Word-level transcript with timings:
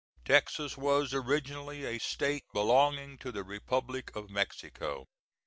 Texas 0.25 0.75
was 0.77 1.13
originally 1.13 1.85
a 1.85 1.99
state 1.99 2.45
belonging 2.53 3.19
to 3.19 3.31
the 3.31 3.43
republic 3.43 4.09
of 4.15 4.31
Mexico. 4.31 5.05